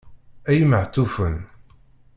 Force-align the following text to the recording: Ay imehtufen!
Ay 0.49 0.57
imehtufen! 0.63 1.35